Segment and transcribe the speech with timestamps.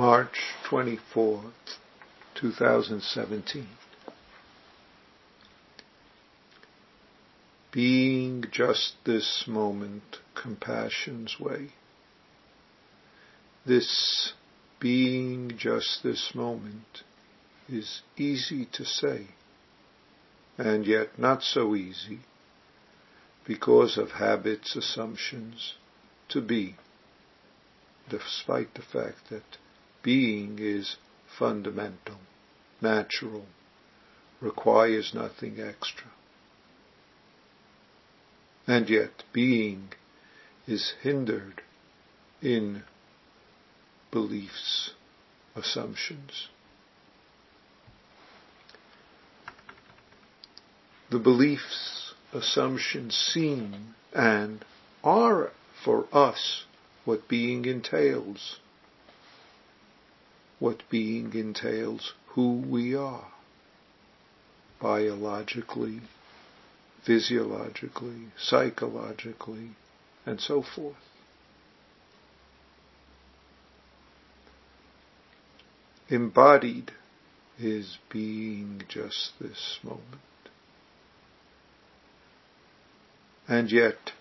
[0.00, 1.76] March 24th,
[2.34, 3.68] 2017.
[7.70, 11.74] Being just this moment, compassion's way.
[13.66, 14.32] This
[14.78, 17.02] being just this moment
[17.68, 19.26] is easy to say,
[20.56, 22.20] and yet not so easy
[23.46, 25.74] because of habits, assumptions,
[26.30, 26.76] to be,
[28.08, 29.58] despite the fact that
[30.02, 30.96] being is
[31.38, 32.18] fundamental,
[32.80, 33.46] natural,
[34.40, 36.08] requires nothing extra.
[38.66, 39.92] And yet being
[40.66, 41.62] is hindered
[42.40, 42.82] in
[44.10, 44.92] beliefs,
[45.54, 46.48] assumptions.
[51.10, 54.64] The beliefs, assumptions seem and
[55.02, 55.50] are
[55.84, 56.64] for us
[57.04, 58.60] what being entails.
[60.60, 63.26] What being entails who we are.
[64.80, 66.00] Biologically,
[67.04, 69.70] physiologically, psychologically,
[70.24, 70.94] and so forth.
[76.08, 76.92] Embodied
[77.58, 80.04] is being just this moment.
[83.48, 84.12] And yet,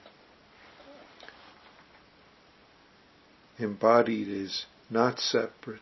[3.58, 5.81] embodied is not separate,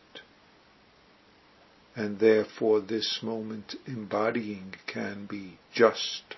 [1.97, 6.35] and therefore this moment embodying can be just.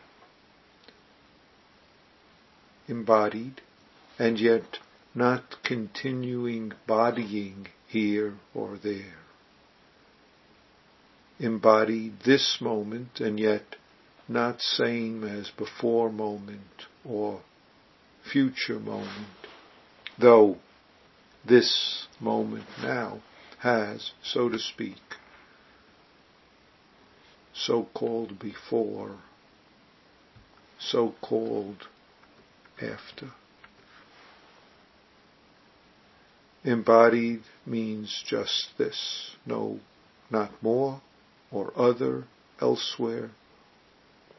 [2.88, 3.62] Embodied,
[4.18, 4.80] and yet
[5.14, 9.18] not continuing bodying here or there.
[11.40, 13.76] Embody this moment and yet
[14.30, 17.42] not same as before moment or
[18.32, 19.28] future moment,
[20.18, 20.58] though
[21.46, 23.22] this moment now
[23.60, 24.96] has, so to speak,
[27.66, 29.18] so-called before,
[30.80, 31.88] so-called
[32.82, 33.32] after.
[36.64, 39.80] Embodied means just this, no,
[40.30, 41.02] not more,
[41.52, 42.26] or other,
[42.62, 43.32] elsewhere,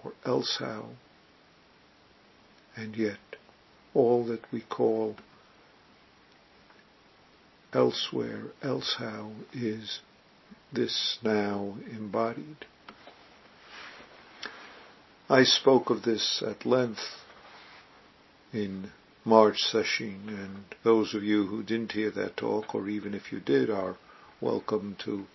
[0.05, 0.91] or else how.
[2.77, 3.19] And yet,
[3.95, 5.17] all that we call
[7.73, 10.01] elsewhere, else how is
[10.73, 12.67] this now embodied.
[15.31, 16.99] I spoke of this at length
[18.53, 18.91] in
[19.25, 23.39] March session, and those of you who didn't hear that talk, or even if you
[23.39, 23.97] did, are
[24.41, 25.27] welcome to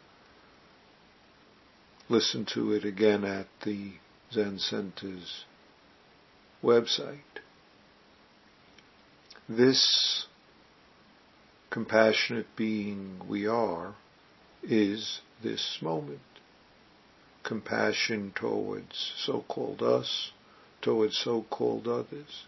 [2.10, 3.94] listen to it again at the
[4.34, 5.46] Zen Center's
[6.62, 7.40] website.
[9.48, 10.26] This
[11.70, 13.96] compassionate being we are
[14.62, 16.20] is this moment.
[17.46, 20.32] Compassion towards so-called us,
[20.82, 22.46] towards so-called others.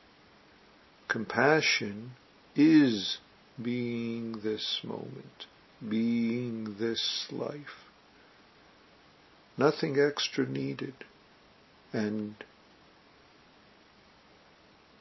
[1.07, 2.11] Compassion
[2.55, 3.19] is
[3.61, 5.45] being this moment,
[5.87, 7.85] being this life.
[9.57, 10.95] Nothing extra needed.
[11.93, 12.35] And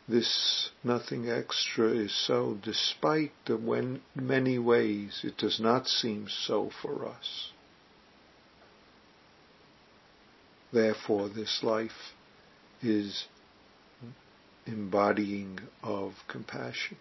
[0.08, 3.58] this nothing extra is so despite the
[4.14, 7.50] many ways it does not seem so for us.
[10.72, 12.15] Therefore this life
[12.82, 13.27] is
[14.66, 16.97] embodying of compassion.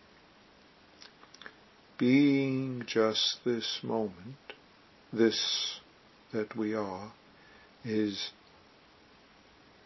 [1.98, 4.54] Being just this moment,
[5.12, 5.80] this
[6.32, 7.14] that we are,
[7.84, 8.32] is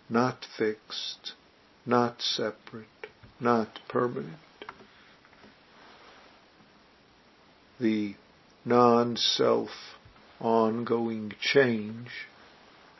[0.10, 1.34] not fixed,
[1.86, 3.08] not separate,
[3.40, 4.40] not permanent.
[7.80, 8.16] The
[8.66, 9.70] non-self
[10.40, 12.10] ongoing change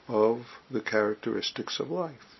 [0.10, 2.36] of the characteristics of life.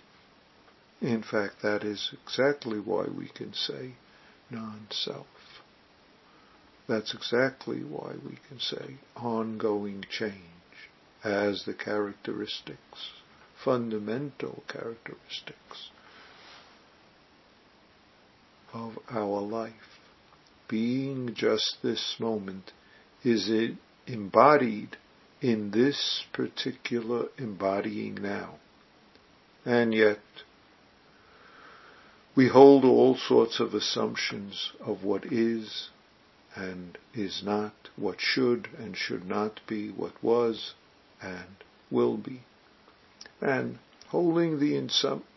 [1.02, 3.94] In fact, that is exactly why we can say
[4.50, 5.28] non-self.
[6.88, 10.34] That's exactly why we can say ongoing change
[11.24, 13.12] as the characteristics,
[13.64, 15.92] fundamental characteristics
[18.74, 20.00] of our life.
[20.68, 22.72] Being just this moment
[23.24, 23.76] is it
[24.08, 24.98] embodied
[25.42, 28.56] in this particular embodying now.
[29.66, 30.20] And yet,
[32.36, 35.90] we hold all sorts of assumptions of what is
[36.56, 40.74] and is not, what should and should not be, what was
[41.22, 42.42] and will be.
[43.42, 44.76] And holding the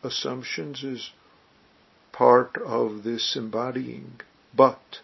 [0.02, 1.10] assumptions is
[2.12, 4.20] part of this embodying,
[4.54, 5.00] but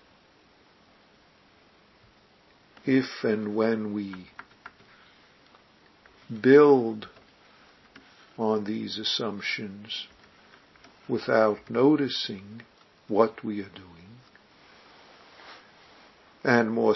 [2.84, 4.28] if and when we
[6.28, 7.08] build
[8.36, 10.06] on these assumptions
[11.08, 12.62] without noticing
[13.08, 13.88] what we are doing,
[16.44, 16.94] and more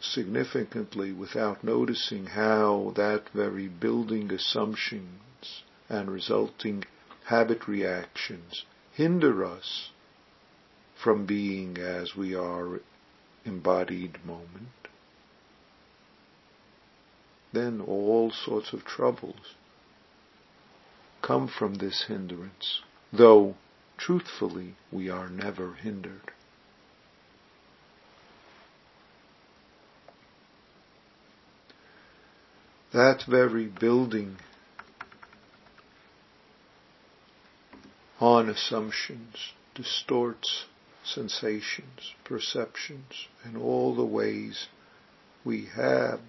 [0.00, 6.84] significantly, without noticing how that very building assumptions and resulting
[7.26, 9.90] habit reactions hinder us
[11.02, 12.80] from being as we are
[13.44, 14.83] embodied moment,
[17.54, 19.54] then all sorts of troubles
[21.22, 23.54] come from this hindrance, though
[23.96, 26.32] truthfully we are never hindered.
[32.92, 34.36] That very building
[38.20, 40.66] on assumptions distorts
[41.04, 44.68] sensations, perceptions, and all the ways
[45.44, 46.20] we have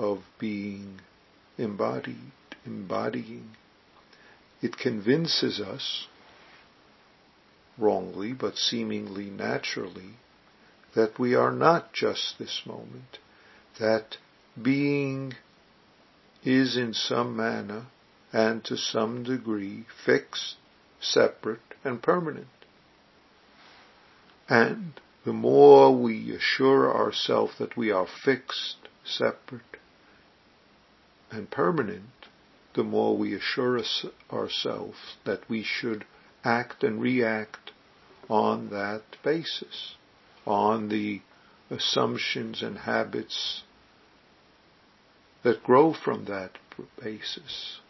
[0.00, 0.98] of being
[1.58, 2.32] embodied,
[2.64, 3.50] embodying.
[4.62, 6.06] It convinces us,
[7.76, 10.14] wrongly but seemingly naturally,
[10.94, 13.18] that we are not just this moment,
[13.78, 14.16] that
[14.60, 15.34] being
[16.42, 17.84] is in some manner
[18.32, 20.56] and to some degree fixed,
[20.98, 22.46] separate, and permanent.
[24.48, 24.94] And
[25.26, 29.69] the more we assure ourselves that we are fixed, separate,
[31.30, 32.04] and permanent,
[32.74, 36.04] the more we assure us, ourselves that we should
[36.44, 37.72] act and react
[38.28, 39.94] on that basis,
[40.46, 41.20] on the
[41.70, 43.62] assumptions and habits
[45.42, 46.58] that grow from that
[47.02, 47.80] basis,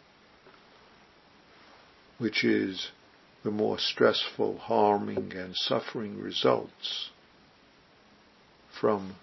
[2.17, 2.89] which is
[3.43, 7.09] the more stressful, harming, and suffering results
[8.79, 9.15] from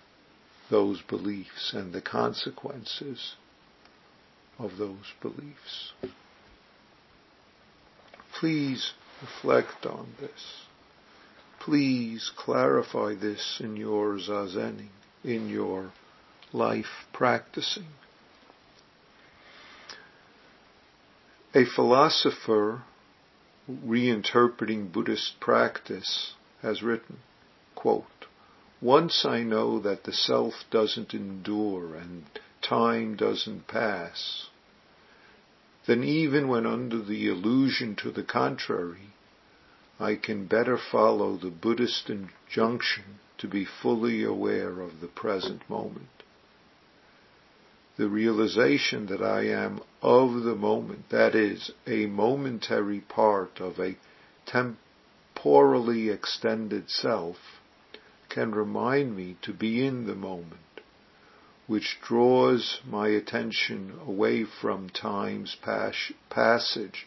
[0.70, 3.34] those beliefs and the consequences
[4.58, 5.92] of those beliefs.
[8.38, 10.62] Please reflect on this.
[11.60, 14.90] Please clarify this in your zazening,
[15.24, 15.92] in your
[16.52, 17.88] life practicing.
[21.54, 22.82] A philosopher
[23.68, 27.18] reinterpreting Buddhist practice has written,
[27.74, 28.26] quote,
[28.80, 32.24] Once I know that the self doesn't endure and
[32.62, 34.47] time doesn't pass,
[35.88, 39.14] then even when under the illusion to the contrary,
[39.98, 46.24] I can better follow the Buddhist injunction to be fully aware of the present moment.
[47.96, 53.96] The realization that I am of the moment, that is, a momentary part of a
[54.44, 57.38] temporally extended self,
[58.28, 60.60] can remind me to be in the moment,
[61.68, 67.06] which draws my attention away from time's pas- passage,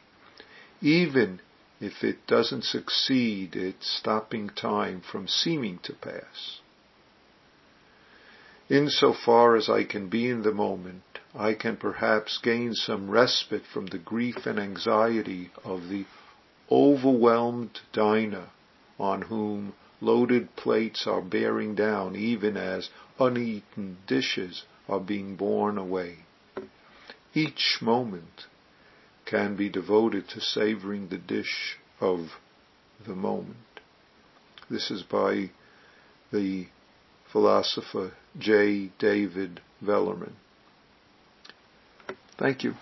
[0.80, 1.42] even
[1.82, 6.62] if it doesn't succeed at stopping time from seeming to pass.
[8.70, 11.02] Insofar as I can be in the moment,
[11.36, 16.06] I can perhaps gain some respite from the grief and anxiety of the
[16.70, 18.50] overwhelmed diner
[19.00, 22.90] on whom loaded plates are bearing down even as
[23.22, 26.18] uneaten dishes are being borne away.
[27.34, 28.48] Each moment
[29.26, 32.32] can be devoted to savoring the dish of
[33.06, 33.58] the moment.
[34.70, 35.52] This is by
[36.32, 36.68] the
[37.32, 38.92] philosopher J.
[39.00, 40.34] David Velleman.
[42.38, 42.76] Thank you.